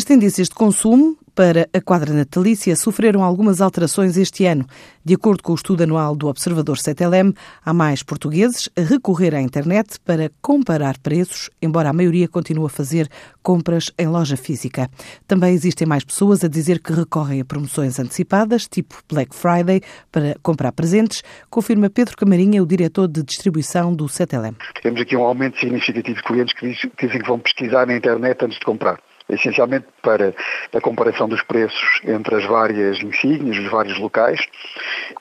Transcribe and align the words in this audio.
As 0.00 0.04
tendências 0.04 0.48
de 0.48 0.54
consumo 0.54 1.14
para 1.34 1.68
a 1.74 1.80
quadra 1.82 2.14
natalícia 2.14 2.74
sofreram 2.74 3.22
algumas 3.22 3.60
alterações 3.60 4.16
este 4.16 4.46
ano. 4.46 4.64
De 5.04 5.12
acordo 5.12 5.42
com 5.42 5.52
o 5.52 5.54
estudo 5.54 5.82
anual 5.82 6.16
do 6.16 6.26
Observador 6.26 6.78
CTLM, 6.78 7.34
há 7.62 7.74
mais 7.74 8.02
portugueses 8.02 8.70
a 8.78 8.80
recorrer 8.80 9.34
à 9.34 9.42
internet 9.42 10.00
para 10.00 10.30
comparar 10.40 10.96
preços, 10.96 11.50
embora 11.60 11.90
a 11.90 11.92
maioria 11.92 12.26
continue 12.26 12.64
a 12.64 12.70
fazer 12.70 13.10
compras 13.42 13.92
em 13.98 14.08
loja 14.08 14.38
física. 14.38 14.88
Também 15.28 15.52
existem 15.52 15.86
mais 15.86 16.02
pessoas 16.02 16.42
a 16.42 16.48
dizer 16.48 16.80
que 16.80 16.94
recorrem 16.94 17.42
a 17.42 17.44
promoções 17.44 17.98
antecipadas, 17.98 18.66
tipo 18.66 18.94
Black 19.06 19.36
Friday, 19.36 19.82
para 20.10 20.34
comprar 20.42 20.72
presentes, 20.72 21.22
confirma 21.50 21.90
Pedro 21.90 22.16
Camarinha, 22.16 22.62
o 22.62 22.66
diretor 22.66 23.06
de 23.06 23.22
distribuição 23.22 23.94
do 23.94 24.08
CTLM. 24.08 24.56
Temos 24.82 25.02
aqui 25.02 25.14
um 25.14 25.24
aumento 25.24 25.60
significativo 25.60 26.16
de 26.16 26.22
clientes 26.22 26.54
que 26.54 26.66
dizem 26.66 27.20
que 27.20 27.28
vão 27.28 27.38
pesquisar 27.38 27.86
na 27.86 27.98
internet 27.98 28.42
antes 28.42 28.58
de 28.58 28.64
comprar 28.64 28.98
essencialmente 29.30 29.86
para 30.02 30.34
a 30.74 30.80
comparação 30.80 31.28
dos 31.28 31.42
preços 31.42 32.00
entre 32.04 32.36
as 32.36 32.44
várias 32.44 33.02
insígnias, 33.02 33.58
os 33.58 33.70
vários 33.70 33.98
locais. 33.98 34.40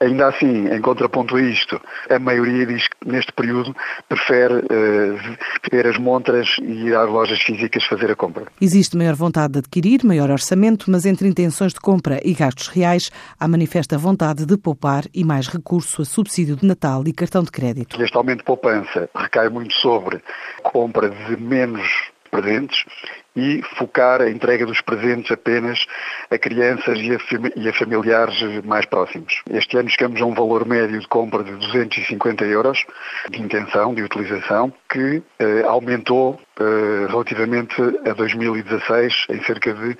Ainda 0.00 0.28
assim, 0.28 0.68
em 0.68 0.80
contraponto 0.80 1.36
a 1.36 1.42
isto, 1.42 1.80
a 2.10 2.18
maioria 2.18 2.66
diz 2.66 2.88
que 2.88 3.08
neste 3.08 3.32
período 3.32 3.74
prefere 4.08 4.54
uh, 4.54 5.36
ver 5.70 5.86
as 5.86 5.98
montras 5.98 6.56
e 6.60 6.86
ir 6.86 6.96
às 6.96 7.08
lojas 7.08 7.40
físicas 7.40 7.84
fazer 7.84 8.10
a 8.10 8.16
compra. 8.16 8.46
Existe 8.60 8.96
maior 8.96 9.14
vontade 9.14 9.54
de 9.54 9.58
adquirir, 9.60 10.04
maior 10.04 10.30
orçamento, 10.30 10.90
mas 10.90 11.06
entre 11.06 11.28
intenções 11.28 11.72
de 11.72 11.80
compra 11.80 12.20
e 12.24 12.34
gastos 12.34 12.68
reais, 12.68 13.10
há 13.38 13.48
manifesta 13.48 13.96
vontade 13.96 14.46
de 14.46 14.56
poupar 14.56 15.04
e 15.14 15.24
mais 15.24 15.48
recurso 15.48 16.02
a 16.02 16.04
subsídio 16.04 16.56
de 16.56 16.66
Natal 16.66 17.02
e 17.06 17.12
cartão 17.12 17.42
de 17.42 17.50
crédito. 17.50 18.00
Este 18.02 18.16
aumento 18.16 18.38
de 18.38 18.44
poupança 18.44 19.08
recai 19.14 19.48
muito 19.48 19.74
sobre 19.74 20.22
compra 20.62 21.10
de 21.10 21.36
menos 21.36 22.13
presentes 22.34 22.84
e 23.36 23.62
focar 23.76 24.20
a 24.20 24.30
entrega 24.30 24.66
dos 24.66 24.80
presentes 24.80 25.30
apenas 25.30 25.86
a 26.30 26.38
crianças 26.38 26.98
e 26.98 27.12
a, 27.12 27.18
e 27.56 27.68
a, 27.68 27.72
familiares 27.72 28.40
mais 28.64 28.86
próximos. 28.86 29.42
Este 29.50 29.76
ano 29.76 29.88
chegamos 29.88 30.20
a 30.20 30.24
um 30.24 30.34
valor 30.34 30.66
médio 30.66 30.98
de 30.98 31.06
compra 31.06 31.44
de 31.44 31.52
250 31.52 32.44
euros 32.44 32.84
de 33.30 33.40
intenção, 33.40 33.94
de 33.94 34.02
utilização, 34.02 34.72
que 34.88 35.22
eh, 35.38 35.62
aumentou 35.66 36.40
eh, 36.58 37.06
relativamente 37.08 37.74
a 38.08 38.12
2016 38.12 39.26
em 39.30 39.42
cerca 39.42 39.74
de 39.74 39.96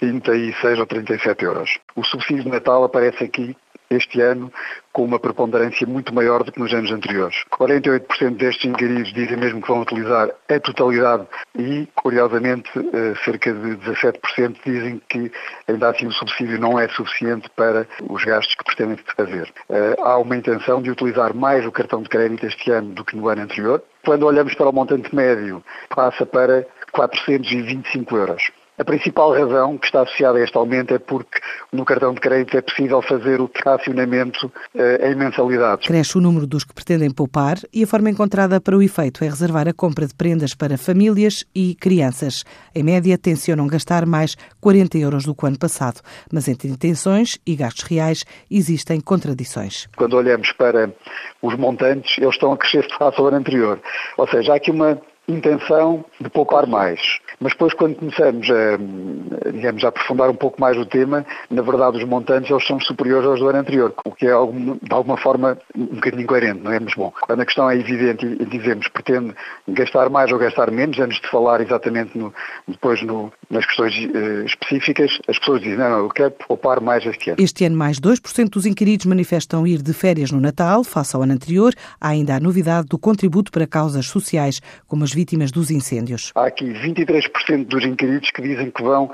36 0.00 0.78
ou 0.80 0.86
37 0.86 1.44
euros. 1.44 1.78
O 1.94 2.04
subsídio 2.04 2.44
de 2.44 2.50
Natal 2.50 2.82
aparece 2.82 3.24
aqui 3.24 3.56
este 3.94 4.20
ano 4.20 4.52
com 4.92 5.04
uma 5.04 5.18
preponderância 5.18 5.86
muito 5.86 6.14
maior 6.14 6.44
do 6.44 6.52
que 6.52 6.60
nos 6.60 6.72
anos 6.72 6.92
anteriores. 6.92 7.36
48% 7.50 8.36
destes 8.36 8.70
inquiridos 8.70 9.12
dizem 9.12 9.36
mesmo 9.36 9.62
que 9.62 9.68
vão 9.68 9.80
utilizar 9.80 10.30
a 10.48 10.60
totalidade 10.60 11.26
e, 11.58 11.88
curiosamente, 11.94 12.70
eh, 12.76 13.14
cerca 13.24 13.52
de 13.52 13.76
17% 13.76 14.58
dizem 14.64 15.00
que 15.08 15.32
ainda 15.66 15.88
assim 15.88 16.06
o 16.06 16.12
subsídio 16.12 16.60
não 16.60 16.78
é 16.78 16.88
suficiente 16.88 17.48
para 17.56 17.86
os 18.08 18.22
gastos 18.24 18.54
que 18.54 18.64
pretendem 18.64 18.98
fazer. 19.16 19.52
Eh, 19.70 19.96
há 20.00 20.18
uma 20.18 20.36
intenção 20.36 20.82
de 20.82 20.90
utilizar 20.90 21.34
mais 21.34 21.64
o 21.66 21.72
cartão 21.72 22.02
de 22.02 22.08
crédito 22.08 22.44
este 22.44 22.70
ano 22.70 22.90
do 22.90 23.04
que 23.04 23.16
no 23.16 23.28
ano 23.28 23.42
anterior. 23.42 23.82
Quando 24.04 24.26
olhamos 24.26 24.54
para 24.54 24.68
o 24.68 24.72
montante 24.72 25.14
médio, 25.14 25.64
passa 25.88 26.26
para 26.26 26.66
425 26.92 28.16
euros. 28.16 28.52
A 28.78 28.84
principal 28.84 29.32
razão 29.32 29.76
que 29.76 29.86
está 29.86 30.00
associada 30.00 30.38
a 30.38 30.42
este 30.42 30.56
aumento 30.56 30.94
é 30.94 30.98
porque 30.98 31.38
no 31.72 31.84
cartão 31.84 32.14
de 32.14 32.20
crédito 32.20 32.56
é 32.56 32.62
possível 32.62 33.02
fazer 33.02 33.38
o 33.38 33.46
tracionamento 33.46 34.50
eh, 34.74 35.10
em 35.10 35.14
mensalidades. 35.14 35.86
Cresce 35.86 36.16
o 36.16 36.20
número 36.22 36.46
dos 36.46 36.64
que 36.64 36.72
pretendem 36.72 37.10
poupar 37.10 37.58
e 37.72 37.84
a 37.84 37.86
forma 37.86 38.08
encontrada 38.08 38.60
para 38.60 38.76
o 38.76 38.82
efeito 38.82 39.22
é 39.22 39.28
reservar 39.28 39.68
a 39.68 39.74
compra 39.74 40.06
de 40.06 40.14
prendas 40.14 40.54
para 40.54 40.78
famílias 40.78 41.44
e 41.54 41.74
crianças. 41.74 42.44
Em 42.74 42.82
média, 42.82 43.18
tencionam 43.18 43.66
gastar 43.66 44.06
mais 44.06 44.36
40 44.58 44.96
euros 44.98 45.24
do 45.24 45.34
que 45.34 45.44
o 45.44 45.48
ano 45.48 45.58
passado, 45.58 46.00
mas 46.32 46.48
entre 46.48 46.68
intenções 46.68 47.38
e 47.46 47.54
gastos 47.54 47.84
reais 47.84 48.24
existem 48.50 49.00
contradições. 49.00 49.86
Quando 49.96 50.16
olhamos 50.16 50.50
para 50.52 50.90
os 51.42 51.54
montantes, 51.56 52.16
eles 52.16 52.34
estão 52.34 52.52
a 52.52 52.56
crescer 52.56 52.88
face 52.98 53.20
ao 53.20 53.26
ano 53.26 53.36
anterior. 53.36 53.78
Ou 54.16 54.26
seja, 54.26 54.54
há 54.54 54.56
aqui 54.56 54.70
uma 54.70 54.98
intenção 55.28 56.04
de 56.20 56.28
poupar 56.28 56.66
mais. 56.66 57.20
Mas 57.40 57.52
depois, 57.52 57.74
quando 57.74 57.96
começamos 57.96 58.48
a, 58.50 58.78
digamos, 59.52 59.84
a 59.84 59.88
aprofundar 59.88 60.30
um 60.30 60.34
pouco 60.34 60.60
mais 60.60 60.76
o 60.76 60.84
tema, 60.84 61.24
na 61.50 61.62
verdade 61.62 61.96
os 61.96 62.04
montantes 62.04 62.50
eles 62.50 62.66
são 62.66 62.78
superiores 62.80 63.26
aos 63.26 63.40
do 63.40 63.48
ano 63.48 63.58
anterior, 63.58 63.94
o 64.04 64.12
que 64.12 64.26
é 64.26 64.30
de 64.30 64.92
alguma 64.94 65.16
forma 65.16 65.58
um 65.76 65.86
bocadinho 65.86 66.22
incoerente, 66.22 66.60
não 66.62 66.72
é? 66.72 66.78
Mas 66.78 66.94
bom, 66.94 67.12
quando 67.20 67.40
a 67.40 67.46
questão 67.46 67.70
é 67.70 67.76
evidente 67.76 68.26
e 68.26 68.44
dizemos 68.44 68.88
pretende 68.88 69.34
gastar 69.68 70.10
mais 70.10 70.30
ou 70.30 70.38
gastar 70.38 70.70
menos, 70.70 70.98
antes 70.98 71.20
de 71.20 71.28
falar 71.28 71.60
exatamente 71.60 72.16
no, 72.16 72.32
depois 72.68 73.02
no, 73.02 73.32
nas 73.50 73.64
questões 73.64 73.94
uh, 73.96 74.44
específicas, 74.44 75.18
as 75.28 75.38
pessoas 75.38 75.62
dizem, 75.62 75.78
não, 75.78 75.90
não, 75.90 75.98
eu 75.98 76.08
quero 76.10 76.32
poupar 76.32 76.80
mais 76.80 77.04
este 77.06 77.30
ano. 77.30 77.40
Este 77.40 77.64
ano 77.64 77.76
mais 77.76 77.98
2% 77.98 78.48
dos 78.50 78.66
inquiridos 78.66 79.06
manifestam 79.06 79.66
ir 79.66 79.80
de 79.80 79.92
férias 79.92 80.30
no 80.30 80.40
Natal, 80.40 80.84
face 80.84 81.16
ao 81.16 81.22
ano 81.22 81.32
anterior. 81.32 81.72
Há 82.00 82.08
ainda 82.08 82.36
a 82.36 82.40
novidade 82.40 82.88
do 82.88 82.98
contributo 82.98 83.50
para 83.50 83.66
causas 83.66 84.06
sociais, 84.06 84.60
como 84.86 85.04
as 85.04 85.12
vítimas 85.12 85.50
dos 85.50 85.70
incêndios. 85.70 86.32
Há 86.34 86.46
aqui 86.46 86.70
23 86.72 87.22
10% 87.22 87.66
dos 87.66 87.84
inquiridos 87.84 88.30
que 88.30 88.42
dizem 88.42 88.70
que 88.70 88.82
vão 88.82 89.10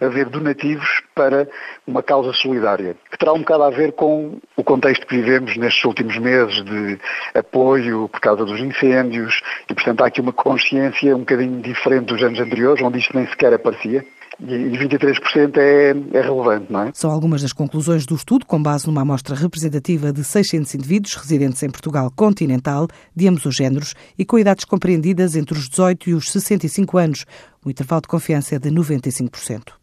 haver 0.00 0.28
donativos 0.28 1.02
para 1.14 1.48
uma 1.86 2.02
causa 2.02 2.32
solidária, 2.32 2.96
que 3.10 3.18
terá 3.18 3.32
um 3.32 3.40
bocado 3.40 3.64
a 3.64 3.70
ver 3.70 3.92
com 3.92 4.38
o 4.56 4.64
contexto 4.64 5.06
que 5.06 5.16
vivemos 5.16 5.56
nestes 5.56 5.84
últimos 5.84 6.16
meses 6.18 6.64
de 6.64 6.98
apoio 7.34 8.08
por 8.08 8.20
causa 8.20 8.44
dos 8.44 8.60
incêndios 8.60 9.42
e, 9.68 9.74
portanto, 9.74 10.02
há 10.02 10.06
aqui 10.06 10.20
uma 10.20 10.32
consciência 10.32 11.14
um 11.14 11.20
bocadinho 11.20 11.60
diferente 11.60 12.06
dos 12.06 12.22
anos 12.22 12.40
anteriores, 12.40 12.82
onde 12.82 12.98
isto 12.98 13.16
nem 13.16 13.26
sequer 13.26 13.52
aparecia. 13.52 14.04
E 14.42 14.78
23% 14.78 15.56
é, 15.58 15.90
é 16.16 16.20
relevante, 16.20 16.72
não 16.72 16.82
é? 16.82 16.90
São 16.94 17.10
algumas 17.10 17.42
das 17.42 17.52
conclusões 17.52 18.06
do 18.06 18.14
estudo, 18.14 18.46
com 18.46 18.62
base 18.62 18.86
numa 18.86 19.02
amostra 19.02 19.34
representativa 19.34 20.12
de 20.12 20.24
600 20.24 20.74
indivíduos 20.74 21.14
residentes 21.14 21.62
em 21.62 21.70
Portugal 21.70 22.10
continental, 22.14 22.88
de 23.14 23.28
ambos 23.28 23.44
os 23.44 23.54
géneros 23.54 23.94
e 24.18 24.24
com 24.24 24.38
idades 24.38 24.64
compreendidas 24.64 25.36
entre 25.36 25.58
os 25.58 25.68
18 25.68 26.10
e 26.10 26.14
os 26.14 26.30
65 26.30 26.96
anos. 26.96 27.26
O 27.64 27.70
intervalo 27.70 28.02
de 28.02 28.08
confiança 28.08 28.54
é 28.54 28.58
de 28.58 28.70
95%. 28.70 29.79